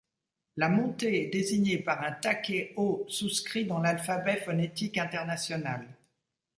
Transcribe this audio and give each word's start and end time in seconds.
La 0.57 0.67
montée 0.67 1.21
est 1.25 1.27
désignée 1.27 1.77
par 1.77 2.01
un 2.01 2.11
taquet 2.11 2.73
haut 2.75 3.05
souscrit 3.07 3.67
dans 3.67 3.77
l'alphabet 3.77 4.37
phonétique 4.37 4.97
international. 4.97 5.87